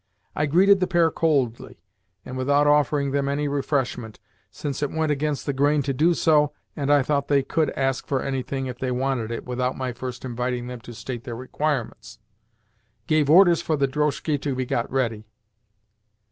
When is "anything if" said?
8.23-8.79